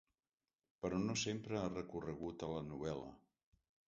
[0.85, 3.13] Però no sempre ha recorregut a la novel·la.